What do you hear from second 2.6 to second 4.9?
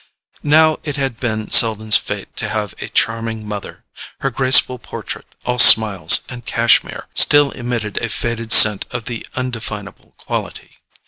a charming mother: her graceful